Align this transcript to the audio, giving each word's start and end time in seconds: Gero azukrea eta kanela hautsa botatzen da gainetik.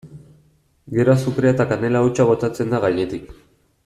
Gero 0.95 1.13
azukrea 1.15 1.53
eta 1.55 1.67
kanela 1.73 2.01
hautsa 2.05 2.27
botatzen 2.31 2.73
da 2.73 2.81
gainetik. 2.87 3.31